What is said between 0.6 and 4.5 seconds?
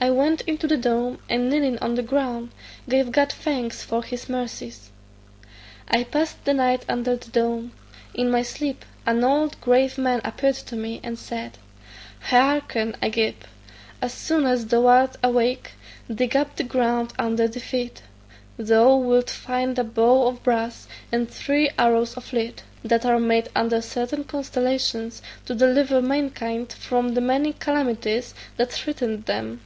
the dome, and kneeling on the ground, gave God thanks for his